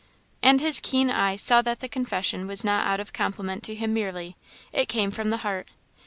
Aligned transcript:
And 0.41 0.61
his 0.61 0.79
keen 0.79 1.11
eye 1.11 1.35
saw 1.35 1.61
that 1.61 1.79
the 1.79 1.87
confession 1.87 2.47
was 2.47 2.63
not 2.63 2.87
out 2.87 2.99
of 2.99 3.13
compliment 3.13 3.61
to 3.65 3.75
him 3.75 3.93
merely; 3.93 4.35
it 4.73 4.89
came 4.89 5.11
from 5.11 5.29
the 5.29 5.37
heart. 5.45 5.67